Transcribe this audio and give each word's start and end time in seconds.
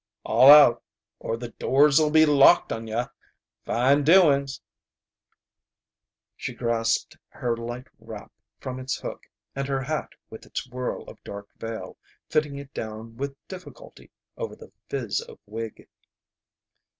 "All 0.23 0.49
out 0.49 0.81
or 1.19 1.37
the 1.37 1.49
doors 1.49 1.99
'll 1.99 2.09
be 2.09 2.25
locked 2.25 2.73
on 2.73 2.87
yuh! 2.87 3.05
Fine 3.65 4.03
doings!" 4.03 4.59
She 6.35 6.55
grasped 6.55 7.17
her 7.27 7.55
light 7.55 7.85
wrap 7.99 8.31
from 8.59 8.79
its 8.79 8.95
hook, 8.99 9.27
and 9.55 9.67
her 9.67 9.81
hat 9.83 10.09
with 10.31 10.47
its 10.47 10.67
whirl 10.67 11.03
of 11.03 11.23
dark 11.23 11.49
veil, 11.57 11.97
fitting 12.31 12.57
it 12.57 12.73
down 12.73 13.15
with 13.15 13.37
difficulty 13.47 14.09
over 14.37 14.55
the 14.55 14.71
fizz 14.89 15.21
of 15.21 15.37
wig. 15.45 15.87